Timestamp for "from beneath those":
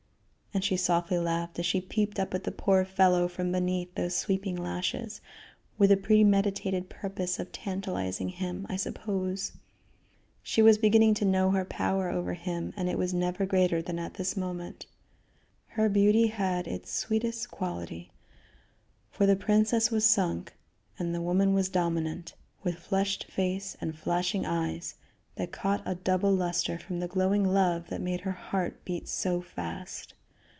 3.29-4.17